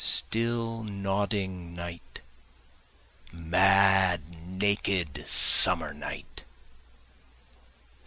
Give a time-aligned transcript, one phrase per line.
[0.03, 2.21] Still nodding night
[3.31, 6.41] mad naked summer night.